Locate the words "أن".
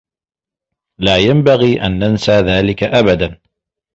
1.85-1.99